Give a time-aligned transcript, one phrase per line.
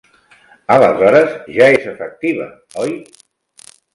[0.75, 2.47] Aleshores ja és efectiva
[2.87, 2.97] oi?